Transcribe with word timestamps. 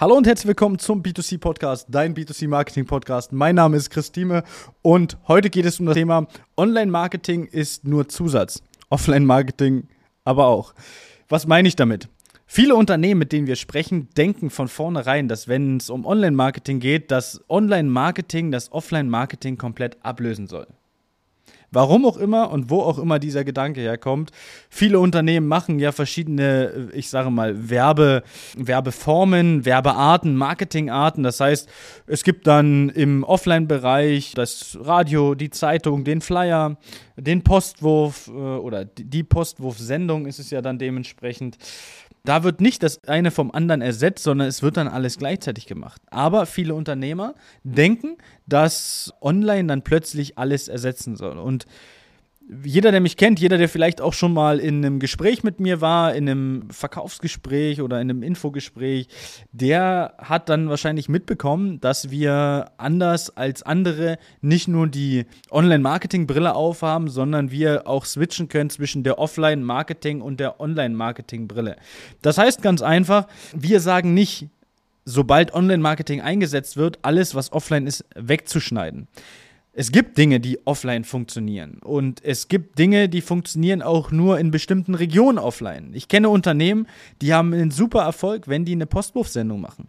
Hallo 0.00 0.14
und 0.14 0.28
herzlich 0.28 0.46
willkommen 0.46 0.78
zum 0.78 1.02
B2C 1.02 1.40
Podcast, 1.40 1.88
dein 1.90 2.14
B2C 2.14 2.46
Marketing 2.46 2.86
Podcast. 2.86 3.32
Mein 3.32 3.56
Name 3.56 3.76
ist 3.76 3.90
Christine 3.90 4.44
und 4.80 5.18
heute 5.26 5.50
geht 5.50 5.64
es 5.64 5.80
um 5.80 5.86
das 5.86 5.96
Thema 5.96 6.28
Online 6.56 6.88
Marketing 6.88 7.46
ist 7.46 7.84
nur 7.84 8.08
Zusatz, 8.08 8.62
Offline 8.90 9.24
Marketing 9.24 9.88
aber 10.24 10.46
auch. 10.46 10.72
Was 11.28 11.48
meine 11.48 11.66
ich 11.66 11.74
damit? 11.74 12.08
Viele 12.46 12.76
Unternehmen, 12.76 13.18
mit 13.18 13.32
denen 13.32 13.48
wir 13.48 13.56
sprechen, 13.56 14.08
denken 14.16 14.50
von 14.50 14.68
vornherein, 14.68 15.26
dass 15.26 15.48
wenn 15.48 15.78
es 15.78 15.90
um 15.90 16.06
Online 16.06 16.36
Marketing 16.36 16.78
geht, 16.78 17.10
das 17.10 17.42
Online 17.48 17.90
Marketing 17.90 18.52
das 18.52 18.70
Offline 18.70 19.10
Marketing 19.10 19.58
komplett 19.58 19.96
ablösen 20.04 20.46
soll. 20.46 20.68
Warum 21.70 22.06
auch 22.06 22.16
immer 22.16 22.50
und 22.50 22.70
wo 22.70 22.80
auch 22.80 22.98
immer 22.98 23.18
dieser 23.18 23.44
Gedanke 23.44 23.80
herkommt. 23.80 24.30
Viele 24.70 25.00
Unternehmen 25.00 25.48
machen 25.48 25.78
ja 25.78 25.92
verschiedene, 25.92 26.88
ich 26.94 27.10
sage 27.10 27.30
mal, 27.30 27.68
Werbe, 27.68 28.22
Werbeformen, 28.56 29.66
Werbearten, 29.66 30.34
Marketingarten. 30.34 31.22
Das 31.22 31.40
heißt, 31.40 31.68
es 32.06 32.24
gibt 32.24 32.46
dann 32.46 32.88
im 32.88 33.22
Offline-Bereich 33.22 34.32
das 34.34 34.78
Radio, 34.80 35.34
die 35.34 35.50
Zeitung, 35.50 36.04
den 36.04 36.22
Flyer, 36.22 36.78
den 37.16 37.44
Postwurf 37.44 38.28
äh, 38.28 38.30
oder 38.30 38.84
die 38.84 39.22
Postwurfsendung 39.22 40.26
ist 40.26 40.38
es 40.38 40.50
ja 40.50 40.62
dann 40.62 40.78
dementsprechend. 40.78 41.58
Da 42.24 42.44
wird 42.44 42.60
nicht 42.60 42.82
das 42.82 43.02
eine 43.04 43.30
vom 43.30 43.50
anderen 43.50 43.80
ersetzt, 43.80 44.24
sondern 44.24 44.48
es 44.48 44.62
wird 44.62 44.76
dann 44.76 44.88
alles 44.88 45.16
gleichzeitig 45.16 45.66
gemacht. 45.66 46.02
Aber 46.10 46.44
viele 46.44 46.74
Unternehmer 46.74 47.34
denken, 47.62 48.18
dass 48.46 49.14
online 49.22 49.66
dann 49.68 49.82
plötzlich 49.82 50.36
alles 50.36 50.68
ersetzen 50.68 51.16
soll. 51.16 51.38
Und 51.38 51.57
jeder, 52.64 52.92
der 52.92 53.00
mich 53.00 53.16
kennt, 53.16 53.40
jeder, 53.40 53.58
der 53.58 53.68
vielleicht 53.68 54.00
auch 54.00 54.14
schon 54.14 54.32
mal 54.32 54.58
in 54.58 54.84
einem 54.84 55.00
Gespräch 55.00 55.44
mit 55.44 55.60
mir 55.60 55.80
war, 55.80 56.14
in 56.14 56.28
einem 56.28 56.70
Verkaufsgespräch 56.70 57.82
oder 57.82 58.00
in 58.00 58.10
einem 58.10 58.22
Infogespräch, 58.22 59.08
der 59.52 60.14
hat 60.18 60.48
dann 60.48 60.70
wahrscheinlich 60.70 61.08
mitbekommen, 61.08 61.80
dass 61.80 62.10
wir 62.10 62.70
anders 62.78 63.36
als 63.36 63.62
andere 63.62 64.18
nicht 64.40 64.66
nur 64.66 64.86
die 64.86 65.26
Online-Marketing-Brille 65.50 66.54
aufhaben, 66.54 67.08
sondern 67.08 67.50
wir 67.50 67.86
auch 67.86 68.06
switchen 68.06 68.48
können 68.48 68.70
zwischen 68.70 69.02
der 69.02 69.18
Offline-Marketing 69.18 70.22
und 70.22 70.40
der 70.40 70.58
Online-Marketing-Brille. 70.58 71.76
Das 72.22 72.38
heißt 72.38 72.62
ganz 72.62 72.80
einfach, 72.80 73.26
wir 73.54 73.80
sagen 73.80 74.14
nicht, 74.14 74.48
sobald 75.04 75.52
Online-Marketing 75.52 76.22
eingesetzt 76.22 76.78
wird, 76.78 76.98
alles, 77.02 77.34
was 77.34 77.52
offline 77.52 77.86
ist, 77.86 78.06
wegzuschneiden 78.14 79.06
es 79.78 79.92
gibt 79.92 80.18
Dinge, 80.18 80.40
die 80.40 80.58
offline 80.66 81.04
funktionieren. 81.04 81.78
Und 81.84 82.24
es 82.24 82.48
gibt 82.48 82.80
Dinge, 82.80 83.08
die 83.08 83.20
funktionieren 83.20 83.80
auch 83.80 84.10
nur 84.10 84.40
in 84.40 84.50
bestimmten 84.50 84.96
Regionen 84.96 85.38
offline. 85.38 85.90
Ich 85.92 86.08
kenne 86.08 86.30
Unternehmen, 86.30 86.88
die 87.22 87.32
haben 87.32 87.54
einen 87.54 87.70
super 87.70 88.02
Erfolg, 88.02 88.48
wenn 88.48 88.64
die 88.64 88.72
eine 88.72 88.86
Postwurfsendung 88.86 89.60
machen. 89.60 89.86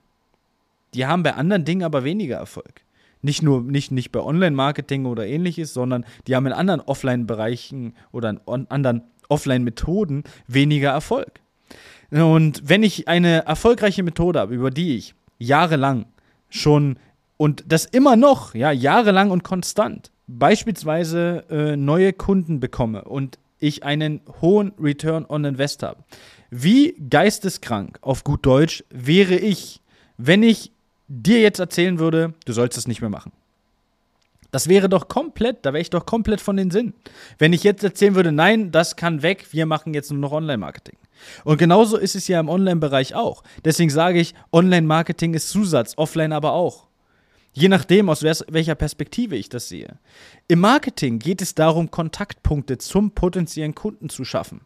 Die 0.93 1.07
haben 1.07 1.23
bei 1.23 1.33
anderen 1.33 1.65
Dingen 1.65 1.81
aber 1.81 2.03
weniger 2.03 2.37
Erfolg. 2.37 2.81
Nicht 3.23 3.41
nur 3.41 3.63
nicht, 3.63 3.89
nicht 3.89 4.11
bei 4.11 4.19
Online-Marketing 4.19 5.07
oder 5.07 5.25
ähnliches, 5.25 5.73
sondern 5.73 6.05
die 6.27 6.35
haben 6.35 6.45
in 6.45 6.53
anderen 6.53 6.81
Offline-Bereichen 6.81 7.95
oder 8.11 8.29
in 8.29 8.67
anderen 8.69 9.01
Offline-Methoden 9.27 10.23
weniger 10.45 10.91
Erfolg. 10.91 11.39
Und 12.11 12.61
wenn 12.63 12.83
ich 12.83 13.07
eine 13.07 13.43
erfolgreiche 13.47 14.03
Methode 14.03 14.39
habe, 14.39 14.53
über 14.53 14.69
die 14.69 14.97
ich 14.97 15.15
jahrelang 15.39 16.05
schon 16.47 16.97
und 17.39 17.63
das 17.69 17.85
immer 17.85 18.17
noch, 18.17 18.53
ja, 18.53 18.69
jahrelang 18.69 19.31
und 19.31 19.45
konstant, 19.45 20.11
beispielsweise 20.27 21.45
äh, 21.49 21.77
neue 21.77 22.11
Kunden 22.11 22.59
bekomme 22.59 23.05
und 23.05 23.39
ich 23.59 23.85
einen 23.85 24.19
hohen 24.41 24.73
Return 24.77 25.25
on 25.25 25.45
Invest 25.45 25.81
habe. 25.81 26.03
Wie 26.49 26.95
geisteskrank, 27.09 27.97
auf 28.01 28.25
gut 28.25 28.45
Deutsch, 28.45 28.83
wäre 28.89 29.35
ich, 29.35 29.79
wenn 30.17 30.43
ich 30.43 30.73
dir 31.07 31.39
jetzt 31.39 31.59
erzählen 31.59 31.97
würde, 31.97 32.33
du 32.43 32.51
sollst 32.51 32.77
es 32.77 32.89
nicht 32.89 32.99
mehr 32.99 33.09
machen. 33.09 33.31
Das 34.51 34.67
wäre 34.67 34.89
doch 34.89 35.07
komplett, 35.07 35.65
da 35.65 35.71
wäre 35.71 35.81
ich 35.81 35.91
doch 35.91 36.05
komplett 36.05 36.41
von 36.41 36.57
den 36.57 36.71
Sinn. 36.71 36.93
Wenn 37.37 37.53
ich 37.53 37.63
jetzt 37.63 37.85
erzählen 37.85 38.15
würde, 38.15 38.33
nein, 38.33 38.71
das 38.71 38.97
kann 38.97 39.21
weg, 39.21 39.47
wir 39.51 39.65
machen 39.65 39.93
jetzt 39.93 40.11
nur 40.11 40.19
noch 40.19 40.33
Online-Marketing. 40.33 40.97
Und 41.45 41.57
genauso 41.57 41.95
ist 41.95 42.15
es 42.15 42.27
ja 42.27 42.41
im 42.41 42.49
Online-Bereich 42.49 43.15
auch. 43.15 43.43
Deswegen 43.63 43.91
sage 43.91 44.19
ich, 44.19 44.33
Online-Marketing 44.51 45.35
ist 45.35 45.49
Zusatz, 45.49 45.93
offline 45.95 46.33
aber 46.33 46.51
auch. 46.51 46.88
Je 47.53 47.67
nachdem, 47.67 48.09
aus 48.09 48.23
welcher 48.23 48.75
Perspektive 48.75 49.35
ich 49.35 49.49
das 49.49 49.69
sehe. 49.69 49.97
Im 50.47 50.59
Marketing 50.59 51.19
geht 51.19 51.41
es 51.41 51.55
darum, 51.55 51.91
Kontaktpunkte 51.91 52.77
zum 52.77 53.11
potenziellen 53.11 53.75
Kunden 53.75 54.09
zu 54.09 54.23
schaffen. 54.23 54.61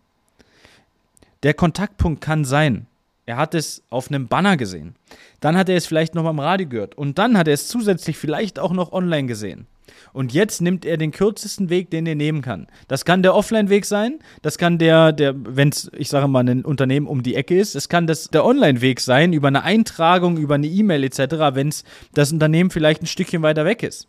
Der 1.44 1.54
Kontaktpunkt 1.54 2.22
kann 2.22 2.46
sein, 2.46 2.88
er 3.26 3.38
hat 3.38 3.56
es 3.56 3.84
auf 3.90 4.10
einem 4.10 4.28
Banner 4.28 4.58
gesehen. 4.58 4.96
Dann 5.40 5.58
hat 5.58 5.70
er 5.70 5.78
es 5.78 5.86
vielleicht 5.86 6.14
noch 6.14 6.24
beim 6.24 6.40
Radio 6.40 6.68
gehört. 6.68 6.96
Und 6.96 7.18
dann 7.18 7.38
hat 7.38 7.48
er 7.48 7.54
es 7.54 7.68
zusätzlich 7.68 8.18
vielleicht 8.18 8.60
auch 8.60 8.74
noch 8.74 8.92
online 8.92 9.28
gesehen. 9.28 9.68
Und 10.14 10.34
jetzt 10.34 10.62
nimmt 10.62 10.86
er 10.86 10.98
den 10.98 11.12
kürzesten 11.12 11.70
Weg, 11.70 11.90
den 11.90 12.06
er 12.06 12.16
nehmen 12.16 12.42
kann. 12.42 12.68
Das 12.88 13.06
kann 13.06 13.24
der 13.24 13.36
Offline-Weg 13.36 13.86
sein, 13.86 14.20
das 14.42 14.58
kann 14.58 14.78
der, 14.78 15.12
der 15.12 15.34
wenn 15.36 15.70
es, 15.70 15.90
ich 15.98 16.10
sage 16.10 16.28
mal, 16.28 16.48
ein 16.48 16.64
Unternehmen 16.64 17.08
um 17.08 17.24
die 17.24 17.36
Ecke 17.36 17.58
ist, 17.58 17.76
es 17.76 17.90
kann 17.90 18.08
das 18.08 18.30
der 18.30 18.46
Online-Weg 18.46 19.00
sein, 19.00 19.34
über 19.34 19.48
eine 19.48 19.64
Eintragung, 19.64 20.38
über 20.38 20.56
eine 20.56 20.68
E-Mail 20.68 21.04
etc., 21.04 21.20
wenn 21.54 21.70
es 21.70 21.84
das 22.14 22.32
Unternehmen 22.32 22.70
vielleicht 22.70 23.02
ein 23.02 23.08
Stückchen 23.08 23.42
weiter 23.42 23.66
weg 23.66 23.84
ist. 23.84 24.08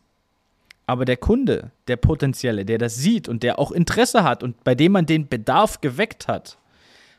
Aber 0.87 1.05
der 1.05 1.17
Kunde, 1.17 1.71
der 1.89 1.97
potenzielle, 1.97 2.65
der 2.65 2.79
das 2.79 2.97
sieht 2.97 3.29
und 3.29 3.43
der 3.43 3.59
auch 3.59 3.73
Interesse 3.73 4.23
hat 4.23 4.43
und 4.43 4.63
bei 4.65 4.75
dem 4.75 4.93
man 4.93 5.07
den 5.07 5.29
Bedarf 5.29 5.81
geweckt 5.81 6.29
hat, 6.29 6.59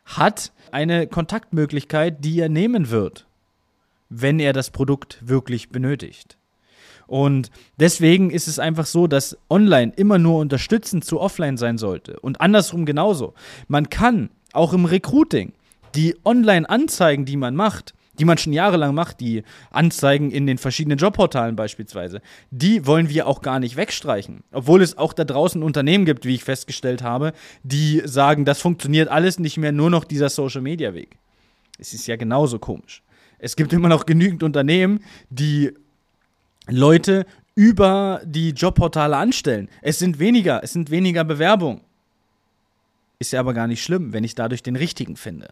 hat 0.06 0.52
eine 0.72 1.08
Kontaktmöglichkeit, 1.08 2.24
die 2.24 2.40
er 2.40 2.50
nehmen 2.50 2.92
wird, 2.92 3.26
wenn 4.10 4.40
er 4.40 4.54
das 4.54 4.70
Produkt 4.70 5.18
wirklich 5.28 5.70
benötigt. 5.70 6.38
Und 7.08 7.52
deswegen 7.80 8.32
ist 8.32 8.48
es 8.48 8.60
einfach 8.60 8.86
so, 8.86 9.08
dass 9.08 9.38
online 9.50 9.94
immer 9.96 10.18
nur 10.18 10.40
unterstützend 10.40 11.06
zu 11.06 11.20
offline 11.20 11.58
sein 11.58 11.78
sollte. 11.78 12.20
Und 12.20 12.42
andersrum 12.42 12.86
genauso. 12.86 13.34
Man 13.68 13.90
kann 13.90 14.30
auch 14.54 14.74
im 14.74 14.86
Recruiting 14.86 15.54
die 15.96 16.16
Online-Anzeigen, 16.26 17.26
die 17.26 17.38
man 17.38 17.56
macht, 17.56 17.94
die 18.20 18.26
man 18.26 18.38
schon 18.38 18.54
jahrelang 18.54 18.96
macht, 18.96 19.20
die 19.20 19.44
Anzeigen 19.72 20.32
in 20.32 20.48
den 20.48 20.58
verschiedenen 20.58 20.98
Jobportalen 20.98 21.56
beispielsweise, 21.56 22.22
die 22.52 22.86
wollen 22.86 23.10
wir 23.10 23.28
auch 23.28 23.42
gar 23.42 23.60
nicht 23.60 23.76
wegstreichen. 23.76 24.44
Obwohl 24.52 24.82
es 24.82 24.98
auch 24.98 25.14
da 25.14 25.24
draußen 25.24 25.62
Unternehmen 25.62 26.06
gibt, 26.06 26.26
wie 26.26 26.36
ich 26.36 26.44
festgestellt 26.44 27.04
habe, 27.04 27.34
die 27.64 28.02
sagen, 28.06 28.46
das 28.46 28.62
funktioniert 28.62 29.10
alles 29.10 29.40
nicht 29.40 29.58
mehr, 29.58 29.72
nur 29.72 29.90
noch 29.90 30.06
dieser 30.06 30.30
Social-Media-Weg. 30.30 31.18
Es 31.78 31.94
ist 31.94 32.08
ja 32.08 32.16
genauso 32.16 32.60
komisch. 32.60 33.04
Es 33.38 33.56
gibt 33.56 33.74
immer 33.74 33.90
noch 33.90 34.06
genügend 34.06 34.44
Unternehmen, 34.44 35.02
die 35.30 35.74
Leute 36.68 37.26
über 37.56 38.22
die 38.26 38.50
Jobportale 38.50 39.16
anstellen. 39.16 39.70
Es 39.82 40.00
sind 40.00 40.20
weniger, 40.20 40.64
es 40.64 40.74
sind 40.74 40.92
weniger 40.92 41.24
Bewerbungen. 41.24 41.82
Ist 43.18 43.32
ja 43.32 43.40
aber 43.40 43.54
gar 43.54 43.68
nicht 43.68 43.82
schlimm, 43.82 44.12
wenn 44.12 44.26
ich 44.26 44.36
dadurch 44.36 44.62
den 44.62 44.76
richtigen 44.76 45.16
finde. 45.16 45.48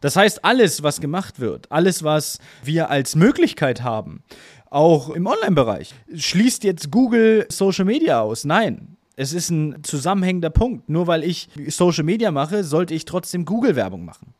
Das 0.00 0.16
heißt, 0.16 0.44
alles, 0.44 0.82
was 0.82 1.00
gemacht 1.00 1.38
wird, 1.38 1.70
alles, 1.70 2.02
was 2.02 2.38
wir 2.64 2.90
als 2.90 3.14
Möglichkeit 3.14 3.82
haben, 3.82 4.22
auch 4.70 5.10
im 5.10 5.26
Online-Bereich, 5.26 5.94
schließt 6.14 6.64
jetzt 6.64 6.90
Google 6.90 7.46
Social 7.50 7.84
Media 7.84 8.20
aus. 8.20 8.44
Nein. 8.44 8.96
Es 9.20 9.32
ist 9.32 9.50
ein 9.50 9.82
zusammenhängender 9.82 10.50
Punkt. 10.50 10.88
Nur 10.88 11.08
weil 11.08 11.24
ich 11.24 11.48
Social 11.68 12.04
Media 12.04 12.30
mache, 12.30 12.62
sollte 12.62 12.94
ich 12.94 13.04
trotzdem 13.04 13.44
Google-Werbung 13.44 14.04
machen. 14.04 14.32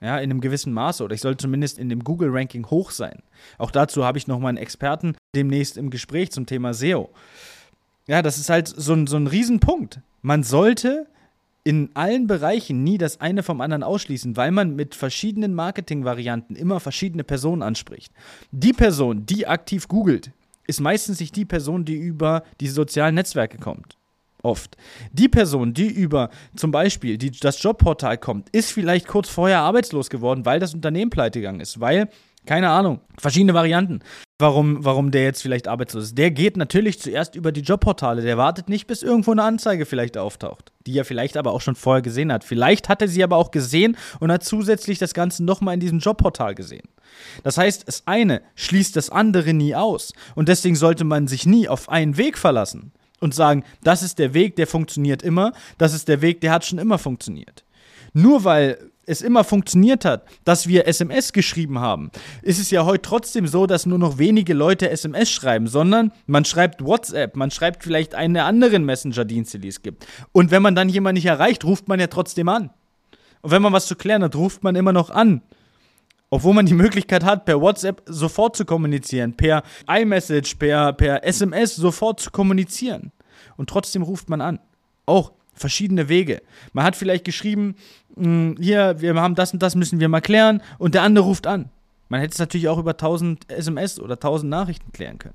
Ja, 0.00 0.18
in 0.18 0.30
einem 0.30 0.40
gewissen 0.40 0.72
Maße 0.72 1.02
oder 1.02 1.14
ich 1.14 1.22
soll 1.22 1.36
zumindest 1.38 1.78
in 1.78 1.88
dem 1.88 2.04
Google-Ranking 2.04 2.66
hoch 2.66 2.90
sein. 2.90 3.22
Auch 3.56 3.70
dazu 3.70 4.04
habe 4.04 4.18
ich 4.18 4.28
noch 4.28 4.38
mal 4.38 4.50
einen 4.50 4.58
Experten 4.58 5.14
demnächst 5.34 5.76
im 5.76 5.90
Gespräch 5.90 6.30
zum 6.30 6.46
Thema 6.46 6.74
SEO. 6.74 7.10
Ja, 8.06 8.22
das 8.22 8.38
ist 8.38 8.48
halt 8.48 8.68
so 8.68 8.94
ein, 8.94 9.06
so 9.06 9.16
ein 9.16 9.26
Riesenpunkt. 9.26 10.00
Man 10.22 10.42
sollte 10.42 11.06
in 11.64 11.90
allen 11.94 12.26
Bereichen 12.26 12.82
nie 12.82 12.96
das 12.96 13.20
eine 13.20 13.42
vom 13.42 13.60
anderen 13.60 13.82
ausschließen, 13.82 14.36
weil 14.36 14.50
man 14.50 14.74
mit 14.74 14.94
verschiedenen 14.94 15.54
Marketingvarianten 15.54 16.56
immer 16.56 16.80
verschiedene 16.80 17.24
Personen 17.24 17.62
anspricht. 17.62 18.12
Die 18.52 18.72
Person, 18.72 19.26
die 19.26 19.46
aktiv 19.46 19.86
googelt, 19.86 20.30
ist 20.66 20.80
meistens 20.80 21.20
nicht 21.20 21.36
die 21.36 21.44
Person, 21.44 21.84
die 21.84 21.96
über 21.96 22.42
die 22.60 22.68
sozialen 22.68 23.14
Netzwerke 23.14 23.58
kommt 23.58 23.98
oft. 24.42 24.76
Die 25.12 25.28
Person, 25.28 25.74
die 25.74 25.88
über 25.88 26.30
zum 26.54 26.70
Beispiel 26.70 27.18
die, 27.18 27.32
das 27.32 27.62
Jobportal 27.62 28.18
kommt, 28.18 28.48
ist 28.50 28.70
vielleicht 28.70 29.08
kurz 29.08 29.28
vorher 29.28 29.60
arbeitslos 29.60 30.10
geworden, 30.10 30.46
weil 30.46 30.60
das 30.60 30.74
Unternehmen 30.74 31.10
pleite 31.10 31.40
gegangen 31.40 31.60
ist, 31.60 31.80
weil 31.80 32.08
keine 32.46 32.70
Ahnung, 32.70 33.00
verschiedene 33.18 33.52
Varianten, 33.52 34.00
warum, 34.38 34.84
warum 34.84 35.10
der 35.10 35.24
jetzt 35.24 35.42
vielleicht 35.42 35.66
arbeitslos 35.66 36.04
ist. 36.04 36.18
Der 36.18 36.30
geht 36.30 36.56
natürlich 36.56 37.00
zuerst 37.00 37.34
über 37.34 37.50
die 37.50 37.60
Jobportale. 37.60 38.22
Der 38.22 38.38
wartet 38.38 38.68
nicht, 38.68 38.86
bis 38.86 39.02
irgendwo 39.02 39.32
eine 39.32 39.42
Anzeige 39.42 39.84
vielleicht 39.84 40.16
auftaucht, 40.16 40.72
die 40.86 40.96
er 40.96 41.04
vielleicht 41.04 41.36
aber 41.36 41.52
auch 41.52 41.60
schon 41.60 41.74
vorher 41.74 42.02
gesehen 42.02 42.32
hat. 42.32 42.44
Vielleicht 42.44 42.88
hat 42.88 43.02
er 43.02 43.08
sie 43.08 43.24
aber 43.24 43.36
auch 43.36 43.50
gesehen 43.50 43.96
und 44.20 44.30
hat 44.30 44.44
zusätzlich 44.44 44.98
das 44.98 45.12
Ganze 45.12 45.44
nochmal 45.44 45.74
in 45.74 45.80
diesem 45.80 45.98
Jobportal 45.98 46.54
gesehen. 46.54 46.88
Das 47.42 47.58
heißt, 47.58 47.88
das 47.88 48.04
eine 48.06 48.42
schließt 48.54 48.94
das 48.94 49.10
andere 49.10 49.54
nie 49.54 49.74
aus. 49.74 50.12
Und 50.36 50.48
deswegen 50.48 50.76
sollte 50.76 51.04
man 51.04 51.26
sich 51.26 51.44
nie 51.44 51.68
auf 51.68 51.88
einen 51.88 52.16
Weg 52.16 52.38
verlassen 52.38 52.92
und 53.20 53.34
sagen, 53.34 53.64
das 53.82 54.04
ist 54.04 54.20
der 54.20 54.34
Weg, 54.34 54.54
der 54.54 54.68
funktioniert 54.68 55.22
immer, 55.22 55.52
das 55.78 55.94
ist 55.94 56.06
der 56.06 56.22
Weg, 56.22 56.40
der 56.40 56.52
hat 56.52 56.64
schon 56.64 56.78
immer 56.78 56.98
funktioniert. 56.98 57.64
Nur 58.12 58.44
weil 58.44 58.78
es 59.08 59.22
immer 59.22 59.42
funktioniert 59.42 60.04
hat, 60.04 60.24
dass 60.44 60.68
wir 60.68 60.86
SMS 60.86 61.32
geschrieben 61.32 61.78
haben, 61.78 62.10
ist 62.42 62.60
es 62.60 62.70
ja 62.70 62.84
heute 62.84 63.02
trotzdem 63.02 63.46
so, 63.46 63.66
dass 63.66 63.86
nur 63.86 63.98
noch 63.98 64.18
wenige 64.18 64.54
Leute 64.54 64.90
SMS 64.90 65.30
schreiben, 65.30 65.66
sondern 65.66 66.12
man 66.26 66.44
schreibt 66.44 66.84
WhatsApp, 66.84 67.34
man 67.34 67.50
schreibt 67.50 67.82
vielleicht 67.82 68.14
einen 68.14 68.34
der 68.34 68.44
anderen 68.44 68.84
Messenger-Dienste, 68.84 69.58
die 69.58 69.68
es 69.68 69.82
gibt. 69.82 70.06
Und 70.32 70.50
wenn 70.50 70.62
man 70.62 70.74
dann 70.74 70.88
jemanden 70.88 71.14
nicht 71.14 71.26
erreicht, 71.26 71.64
ruft 71.64 71.88
man 71.88 71.98
ja 71.98 72.06
trotzdem 72.06 72.48
an. 72.48 72.70
Und 73.40 73.50
wenn 73.50 73.62
man 73.62 73.72
was 73.72 73.86
zu 73.86 73.96
klären 73.96 74.22
hat, 74.22 74.36
ruft 74.36 74.62
man 74.62 74.76
immer 74.76 74.92
noch 74.92 75.10
an. 75.10 75.42
Obwohl 76.30 76.52
man 76.52 76.66
die 76.66 76.74
Möglichkeit 76.74 77.24
hat, 77.24 77.46
per 77.46 77.60
WhatsApp 77.60 78.02
sofort 78.04 78.54
zu 78.54 78.66
kommunizieren, 78.66 79.34
per 79.34 79.62
iMessage, 79.88 80.56
per, 80.56 80.92
per 80.92 81.24
SMS 81.24 81.76
sofort 81.76 82.20
zu 82.20 82.30
kommunizieren. 82.30 83.12
Und 83.56 83.70
trotzdem 83.70 84.02
ruft 84.02 84.28
man 84.28 84.42
an. 84.42 84.58
Auch 85.06 85.32
verschiedene 85.58 86.08
Wege. 86.08 86.42
Man 86.72 86.84
hat 86.84 86.96
vielleicht 86.96 87.24
geschrieben, 87.24 87.76
hm, 88.16 88.56
hier, 88.60 89.00
wir 89.00 89.14
haben 89.14 89.34
das 89.34 89.52
und 89.52 89.62
das, 89.62 89.74
müssen 89.74 90.00
wir 90.00 90.08
mal 90.08 90.20
klären, 90.20 90.62
und 90.78 90.94
der 90.94 91.02
andere 91.02 91.24
ruft 91.24 91.46
an. 91.46 91.70
Man 92.08 92.20
hätte 92.20 92.32
es 92.32 92.38
natürlich 92.38 92.68
auch 92.68 92.78
über 92.78 92.92
1000 92.92 93.50
SMS 93.50 94.00
oder 94.00 94.14
1000 94.14 94.50
Nachrichten 94.50 94.92
klären 94.92 95.18
können. 95.18 95.34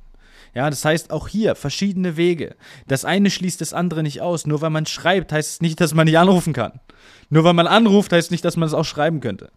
Ja, 0.56 0.70
das 0.70 0.86
heißt 0.86 1.12
auch 1.12 1.28
hier 1.28 1.56
verschiedene 1.56 2.16
Wege. 2.16 2.56
Das 2.88 3.06
eine 3.06 3.30
schließt 3.32 3.62
das 3.62 3.74
andere 3.74 4.04
nicht 4.04 4.22
aus. 4.22 4.46
Nur 4.46 4.62
weil 4.62 4.70
man 4.70 4.86
schreibt, 4.86 5.32
heißt 5.32 5.52
es 5.52 5.62
nicht, 5.62 5.82
dass 5.82 5.96
man 5.96 6.06
nicht 6.06 6.18
anrufen 6.18 6.54
kann. 6.54 6.80
Nur 7.30 7.44
weil 7.44 7.54
man 7.54 7.66
anruft, 7.66 8.12
heißt 8.12 8.28
es 8.28 8.32
nicht, 8.32 8.46
dass 8.46 8.58
man 8.58 8.68
es 8.68 8.74
auch 8.74 8.86
schreiben 8.86 9.20
könnte. 9.20 9.50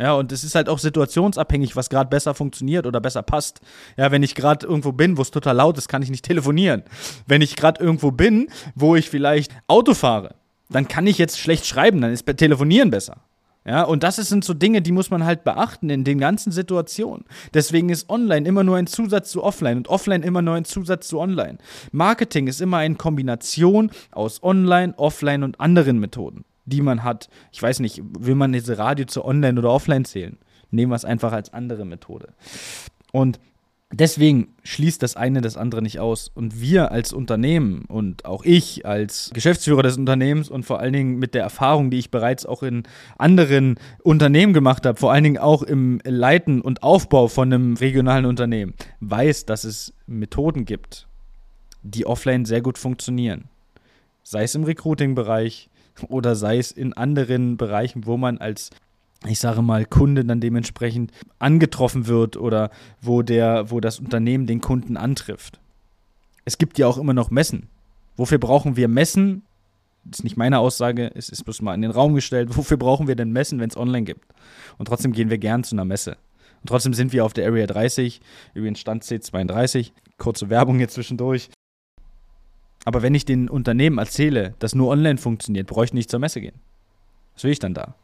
Ja, 0.00 0.14
und 0.14 0.32
es 0.32 0.44
ist 0.44 0.54
halt 0.54 0.70
auch 0.70 0.78
situationsabhängig, 0.78 1.76
was 1.76 1.90
gerade 1.90 2.08
besser 2.08 2.32
funktioniert 2.32 2.86
oder 2.86 3.02
besser 3.02 3.22
passt. 3.22 3.60
Ja, 3.98 4.10
wenn 4.10 4.22
ich 4.22 4.34
gerade 4.34 4.66
irgendwo 4.66 4.92
bin, 4.92 5.18
wo 5.18 5.22
es 5.22 5.30
total 5.30 5.56
laut 5.56 5.76
ist, 5.76 5.88
kann 5.88 6.00
ich 6.00 6.08
nicht 6.08 6.24
telefonieren. 6.24 6.84
Wenn 7.26 7.42
ich 7.42 7.54
gerade 7.54 7.84
irgendwo 7.84 8.10
bin, 8.10 8.48
wo 8.74 8.96
ich 8.96 9.10
vielleicht 9.10 9.52
Auto 9.66 9.92
fahre, 9.92 10.36
dann 10.70 10.88
kann 10.88 11.06
ich 11.06 11.18
jetzt 11.18 11.38
schlecht 11.38 11.66
schreiben, 11.66 12.00
dann 12.00 12.12
ist 12.12 12.24
Telefonieren 12.38 12.90
besser. 12.90 13.18
Ja, 13.66 13.82
und 13.82 14.02
das 14.02 14.16
sind 14.16 14.42
so 14.42 14.54
Dinge, 14.54 14.80
die 14.80 14.92
muss 14.92 15.10
man 15.10 15.26
halt 15.26 15.44
beachten 15.44 15.90
in 15.90 16.02
den 16.02 16.18
ganzen 16.18 16.50
Situationen. 16.50 17.26
Deswegen 17.52 17.90
ist 17.90 18.08
Online 18.08 18.48
immer 18.48 18.64
nur 18.64 18.78
ein 18.78 18.86
Zusatz 18.86 19.30
zu 19.30 19.44
Offline 19.44 19.76
und 19.76 19.88
Offline 19.88 20.22
immer 20.22 20.40
nur 20.40 20.54
ein 20.54 20.64
Zusatz 20.64 21.08
zu 21.08 21.20
Online. 21.20 21.58
Marketing 21.92 22.46
ist 22.46 22.62
immer 22.62 22.78
eine 22.78 22.94
Kombination 22.94 23.90
aus 24.12 24.42
Online, 24.42 24.94
Offline 24.96 25.42
und 25.42 25.60
anderen 25.60 25.98
Methoden 25.98 26.46
die 26.70 26.80
man 26.80 27.04
hat. 27.04 27.28
Ich 27.52 27.62
weiß 27.62 27.80
nicht, 27.80 28.02
will 28.02 28.34
man 28.34 28.52
diese 28.52 28.78
Radio 28.78 29.06
zu 29.06 29.24
online 29.24 29.58
oder 29.58 29.70
offline 29.70 30.04
zählen? 30.04 30.38
Nehmen 30.70 30.92
wir 30.92 30.96
es 30.96 31.04
einfach 31.04 31.32
als 31.32 31.52
andere 31.52 31.84
Methode. 31.84 32.28
Und 33.12 33.40
deswegen 33.92 34.54
schließt 34.62 35.02
das 35.02 35.16
eine 35.16 35.40
das 35.40 35.56
andere 35.56 35.82
nicht 35.82 35.98
aus. 35.98 36.30
Und 36.34 36.60
wir 36.60 36.92
als 36.92 37.12
Unternehmen 37.12 37.84
und 37.86 38.24
auch 38.24 38.44
ich 38.44 38.86
als 38.86 39.30
Geschäftsführer 39.34 39.82
des 39.82 39.96
Unternehmens 39.96 40.48
und 40.48 40.64
vor 40.64 40.80
allen 40.80 40.92
Dingen 40.92 41.18
mit 41.18 41.34
der 41.34 41.42
Erfahrung, 41.42 41.90
die 41.90 41.98
ich 41.98 42.10
bereits 42.10 42.46
auch 42.46 42.62
in 42.62 42.84
anderen 43.18 43.78
Unternehmen 44.02 44.52
gemacht 44.52 44.86
habe, 44.86 44.98
vor 44.98 45.12
allen 45.12 45.24
Dingen 45.24 45.38
auch 45.38 45.62
im 45.62 46.00
Leiten 46.04 46.60
und 46.60 46.82
Aufbau 46.82 47.28
von 47.28 47.52
einem 47.52 47.74
regionalen 47.74 48.26
Unternehmen, 48.26 48.74
weiß, 49.00 49.46
dass 49.46 49.64
es 49.64 49.92
Methoden 50.06 50.64
gibt, 50.64 51.08
die 51.82 52.06
offline 52.06 52.44
sehr 52.44 52.62
gut 52.62 52.78
funktionieren. 52.78 53.44
Sei 54.22 54.42
es 54.44 54.54
im 54.54 54.64
Recruiting-Bereich, 54.64 55.69
oder 56.08 56.36
sei 56.36 56.58
es 56.58 56.72
in 56.72 56.92
anderen 56.92 57.56
Bereichen, 57.56 58.06
wo 58.06 58.16
man 58.16 58.38
als 58.38 58.70
ich 59.26 59.38
sage 59.38 59.60
mal, 59.60 59.84
Kunde 59.84 60.24
dann 60.24 60.40
dementsprechend 60.40 61.12
angetroffen 61.38 62.06
wird 62.06 62.36
oder 62.36 62.70
wo 63.02 63.22
der, 63.22 63.70
wo 63.70 63.80
das 63.80 63.98
Unternehmen 64.00 64.46
den 64.46 64.60
Kunden 64.60 64.96
antrifft. 64.96 65.60
Es 66.44 66.56
gibt 66.56 66.78
ja 66.78 66.86
auch 66.86 66.96
immer 66.96 67.12
noch 67.12 67.30
Messen. 67.30 67.68
Wofür 68.16 68.38
brauchen 68.38 68.76
wir 68.76 68.88
Messen? 68.88 69.42
Das 70.04 70.20
ist 70.20 70.24
nicht 70.24 70.38
meine 70.38 70.58
Aussage, 70.58 71.10
es 71.14 71.28
ist 71.28 71.44
bloß 71.44 71.60
mal 71.60 71.74
in 71.74 71.82
den 71.82 71.90
Raum 71.90 72.14
gestellt. 72.14 72.48
Wofür 72.56 72.78
brauchen 72.78 73.08
wir 73.08 73.16
denn 73.16 73.30
Messen, 73.30 73.60
wenn 73.60 73.68
es 73.68 73.76
online 73.76 74.04
gibt? 74.04 74.24
Und 74.78 74.86
trotzdem 74.86 75.12
gehen 75.12 75.28
wir 75.28 75.38
gern 75.38 75.64
zu 75.64 75.74
einer 75.74 75.84
Messe. 75.84 76.16
Und 76.62 76.68
trotzdem 76.68 76.94
sind 76.94 77.12
wir 77.12 77.24
auf 77.24 77.32
der 77.34 77.46
Area 77.46 77.66
30, 77.66 78.20
übrigens 78.54 78.80
Stand 78.80 79.04
C32. 79.04 79.92
Kurze 80.18 80.48
Werbung 80.50 80.78
hier 80.78 80.88
zwischendurch. 80.88 81.50
Aber 82.84 83.02
wenn 83.02 83.14
ich 83.14 83.24
den 83.24 83.48
Unternehmen 83.48 83.98
erzähle, 83.98 84.54
dass 84.58 84.74
nur 84.74 84.88
online 84.88 85.18
funktioniert, 85.18 85.66
brauche 85.66 85.84
ich 85.84 85.92
nicht 85.92 86.10
zur 86.10 86.20
Messe 86.20 86.40
gehen. 86.40 86.58
Was 87.34 87.44
will 87.44 87.52
ich 87.52 87.58
dann 87.58 87.74
da? 87.74 87.94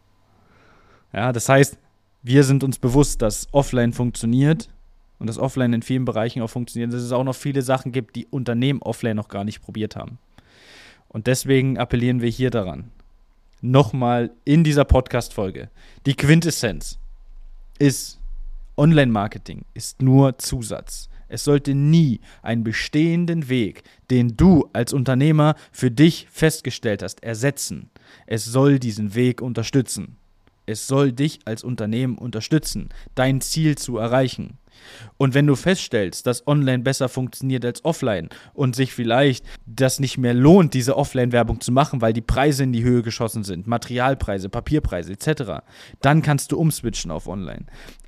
Ja, 1.13 1.33
das 1.33 1.49
heißt, 1.49 1.79
wir 2.23 2.45
sind 2.45 2.65
uns 2.65 2.79
bewusst, 2.79 3.23
dass 3.23 3.49
offline 3.53 3.93
funktioniert 3.93 4.69
und 5.19 5.29
dass 5.29 5.39
offline 5.39 5.73
in 5.73 5.83
vielen 5.83 6.05
Bereichen 6.05 6.43
auch 6.43 6.51
funktioniert, 6.51 6.93
dass 6.93 7.03
es 7.03 7.13
auch 7.13 7.25
noch 7.25 7.35
viele 7.35 7.63
Sachen 7.63 7.93
gibt, 7.93 8.17
die 8.17 8.27
Unternehmen 8.27 8.83
offline 8.83 9.17
noch 9.17 9.29
gar 9.29 9.45
nicht 9.45 9.63
probiert 9.63 9.97
haben. 9.97 10.19
Und 11.09 11.27
deswegen 11.27 11.79
appellieren 11.79 12.21
wir 12.21 12.29
hier 12.29 12.51
daran. 12.51 12.91
Nochmal 13.63 14.31
in 14.45 14.65
dieser 14.65 14.85
Podcast-Folge. 14.85 15.71
Die 16.05 16.15
Quintessenz 16.15 16.99
ist, 17.79 18.21
Online-Marketing 18.77 19.65
ist 19.73 20.03
nur 20.03 20.37
Zusatz. 20.39 21.09
Es 21.29 21.45
sollte 21.45 21.75
nie 21.75 22.21
einen 22.43 22.65
bestehenden 22.65 23.49
Weg, 23.49 23.83
den 24.11 24.37
du 24.37 24.69
als 24.73 24.93
Unternehmer 24.93 25.55
für 25.73 25.91
dich 25.91 26.27
festgestellt 26.31 27.03
hast, 27.03 27.23
ersetzen. 27.23 27.91
Es 28.27 28.45
soll 28.45 28.79
diesen 28.79 29.15
Weg 29.15 29.43
unterstützen. 29.43 30.17
Es 30.67 30.87
soll 30.87 31.13
dich 31.13 31.41
als 31.45 31.63
Unternehmen 31.63 32.19
unterstützen, 32.19 32.89
dein 33.15 33.41
Ziel 33.41 33.79
zu 33.79 33.99
erreichen. 33.99 34.59
Und 35.17 35.35
wenn 35.35 35.47
du 35.47 35.55
feststellst, 35.55 36.27
dass 36.27 36.47
online 36.47 36.81
besser 36.81 37.09
funktioniert 37.09 37.65
als 37.65 37.85
offline 37.85 38.29
und 38.55 38.77
sich 38.77 38.93
vielleicht 38.93 39.45
das 39.65 40.01
nicht 40.01 40.19
mehr 40.19 40.35
lohnt, 40.35 40.75
diese 40.75 40.97
Offline-Werbung 40.97 41.61
zu 41.61 41.73
machen, 41.73 42.01
weil 42.01 42.13
die 42.13 42.21
Preise 42.21 42.65
in 42.65 42.73
die 42.73 42.83
Höhe 42.83 43.03
geschossen 43.03 43.45
sind, 43.45 43.67
Materialpreise, 43.67 44.49
Papierpreise 44.49 45.13
etc., 45.13 45.63
dann 46.01 46.23
kannst 46.23 46.53
du 46.53 46.59
umswitchen 46.59 47.11
auf 47.11 47.27
online. 47.27 47.67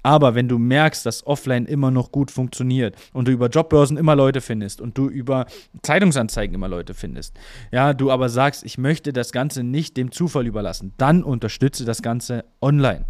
Aber 0.08 0.34
wenn 0.34 0.48
du 0.48 0.56
merkst, 0.56 1.04
dass 1.04 1.26
offline 1.26 1.66
immer 1.66 1.90
noch 1.90 2.12
gut 2.12 2.30
funktioniert 2.30 2.96
und 3.12 3.28
du 3.28 3.32
über 3.32 3.50
Jobbörsen 3.50 3.98
immer 3.98 4.16
Leute 4.16 4.40
findest 4.40 4.80
und 4.80 4.96
du 4.96 5.06
über 5.06 5.44
Zeitungsanzeigen 5.82 6.54
immer 6.54 6.66
Leute 6.66 6.94
findest, 6.94 7.36
ja, 7.72 7.92
du 7.92 8.10
aber 8.10 8.30
sagst, 8.30 8.64
ich 8.64 8.78
möchte 8.78 9.12
das 9.12 9.32
Ganze 9.32 9.62
nicht 9.62 9.98
dem 9.98 10.10
Zufall 10.10 10.46
überlassen, 10.46 10.94
dann 10.96 11.22
unterstütze 11.22 11.84
das 11.84 12.00
Ganze 12.00 12.46
online 12.62 13.04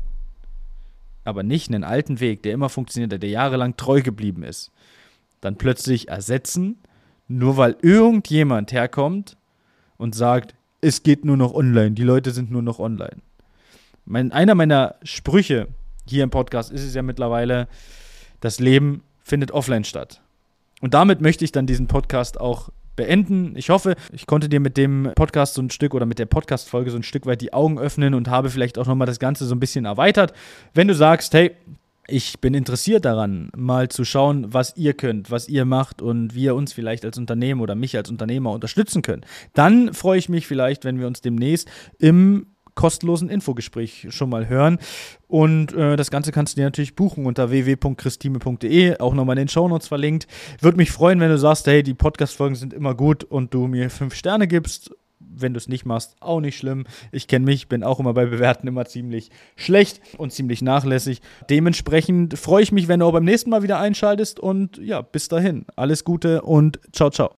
aber 1.22 1.42
nicht 1.42 1.68
einen 1.68 1.84
alten 1.84 2.20
Weg, 2.20 2.42
der 2.42 2.54
immer 2.54 2.70
funktioniert 2.70 3.22
der 3.22 3.28
jahrelang 3.28 3.76
treu 3.76 4.00
geblieben 4.00 4.42
ist, 4.42 4.72
dann 5.42 5.56
plötzlich 5.56 6.08
ersetzen, 6.08 6.78
nur 7.28 7.58
weil 7.58 7.76
irgendjemand 7.82 8.72
herkommt 8.72 9.36
und 9.98 10.14
sagt, 10.14 10.54
es 10.80 11.02
geht 11.02 11.26
nur 11.26 11.36
noch 11.36 11.52
online, 11.52 11.90
die 11.90 12.02
Leute 12.02 12.30
sind 12.30 12.50
nur 12.50 12.62
noch 12.62 12.78
online. 12.78 13.18
Mein, 14.06 14.32
einer 14.32 14.54
meiner 14.54 14.94
Sprüche 15.02 15.68
hier 16.08 16.24
im 16.24 16.30
Podcast 16.30 16.72
ist 16.72 16.84
es 16.84 16.94
ja 16.94 17.02
mittlerweile, 17.02 17.68
das 18.40 18.60
Leben 18.60 19.02
findet 19.22 19.52
offline 19.52 19.84
statt. 19.84 20.20
Und 20.80 20.94
damit 20.94 21.20
möchte 21.20 21.44
ich 21.44 21.52
dann 21.52 21.66
diesen 21.66 21.86
Podcast 21.86 22.40
auch 22.40 22.70
beenden. 22.96 23.54
Ich 23.56 23.70
hoffe, 23.70 23.94
ich 24.12 24.26
konnte 24.26 24.48
dir 24.48 24.60
mit 24.60 24.76
dem 24.76 25.12
Podcast 25.14 25.54
so 25.54 25.62
ein 25.62 25.70
Stück 25.70 25.94
oder 25.94 26.04
mit 26.04 26.18
der 26.18 26.26
Podcast-Folge 26.26 26.90
so 26.90 26.96
ein 26.96 27.02
Stück 27.02 27.26
weit 27.26 27.40
die 27.40 27.52
Augen 27.52 27.78
öffnen 27.78 28.14
und 28.14 28.28
habe 28.28 28.50
vielleicht 28.50 28.76
auch 28.76 28.86
nochmal 28.86 29.06
das 29.06 29.20
Ganze 29.20 29.46
so 29.46 29.54
ein 29.54 29.60
bisschen 29.60 29.84
erweitert. 29.84 30.32
Wenn 30.74 30.88
du 30.88 30.94
sagst, 30.94 31.32
hey, 31.32 31.52
ich 32.08 32.40
bin 32.40 32.54
interessiert 32.54 33.04
daran, 33.04 33.50
mal 33.54 33.88
zu 33.88 34.04
schauen, 34.04 34.52
was 34.52 34.76
ihr 34.76 34.94
könnt, 34.94 35.30
was 35.30 35.48
ihr 35.48 35.64
macht 35.64 36.00
und 36.00 36.34
wie 36.34 36.44
ihr 36.44 36.54
uns 36.54 36.72
vielleicht 36.72 37.04
als 37.04 37.18
Unternehmen 37.18 37.60
oder 37.60 37.74
mich 37.74 37.96
als 37.96 38.10
Unternehmer 38.10 38.50
unterstützen 38.50 39.02
könnt. 39.02 39.26
Dann 39.52 39.92
freue 39.92 40.18
ich 40.18 40.28
mich 40.28 40.46
vielleicht, 40.46 40.84
wenn 40.84 40.98
wir 40.98 41.06
uns 41.06 41.20
demnächst 41.20 41.70
im 41.98 42.46
kostenlosen 42.78 43.28
Infogespräch 43.28 44.06
schon 44.10 44.30
mal 44.30 44.48
hören. 44.48 44.78
Und 45.26 45.74
äh, 45.74 45.96
das 45.96 46.12
Ganze 46.12 46.30
kannst 46.30 46.56
du 46.56 46.60
dir 46.60 46.64
natürlich 46.64 46.94
buchen 46.94 47.26
unter 47.26 47.50
www.christime.de, 47.50 48.98
auch 48.98 49.14
nochmal 49.14 49.36
in 49.36 49.46
den 49.46 49.48
Shownotes 49.48 49.88
verlinkt. 49.88 50.28
Würde 50.60 50.76
mich 50.76 50.92
freuen, 50.92 51.18
wenn 51.18 51.28
du 51.28 51.38
sagst, 51.38 51.66
hey, 51.66 51.82
die 51.82 51.94
Podcast-Folgen 51.94 52.54
sind 52.54 52.72
immer 52.72 52.94
gut 52.94 53.24
und 53.24 53.52
du 53.52 53.66
mir 53.66 53.90
fünf 53.90 54.14
Sterne 54.14 54.46
gibst. 54.46 54.92
Wenn 55.18 55.54
du 55.54 55.58
es 55.58 55.68
nicht 55.68 55.86
machst, 55.86 56.14
auch 56.20 56.40
nicht 56.40 56.56
schlimm. 56.56 56.84
Ich 57.10 57.26
kenne 57.26 57.44
mich, 57.44 57.68
bin 57.68 57.82
auch 57.82 57.98
immer 57.98 58.14
bei 58.14 58.26
Bewerten 58.26 58.68
immer 58.68 58.86
ziemlich 58.86 59.30
schlecht 59.56 60.00
und 60.16 60.32
ziemlich 60.32 60.62
nachlässig. 60.62 61.20
Dementsprechend 61.50 62.38
freue 62.38 62.62
ich 62.62 62.70
mich, 62.70 62.86
wenn 62.86 63.00
du 63.00 63.06
auch 63.06 63.12
beim 63.12 63.24
nächsten 63.24 63.50
Mal 63.50 63.64
wieder 63.64 63.80
einschaltest 63.80 64.38
und 64.38 64.78
ja, 64.78 65.02
bis 65.02 65.26
dahin. 65.26 65.66
Alles 65.74 66.04
Gute 66.04 66.42
und 66.42 66.78
ciao, 66.92 67.10
ciao. 67.10 67.37